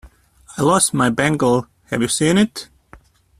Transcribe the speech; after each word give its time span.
I 0.57 0.63
lost 0.63 0.95
my 0.95 1.11
bangle 1.11 1.67
have 1.91 2.01
you 2.01 2.07
seen 2.07 2.39
it? 2.39 2.69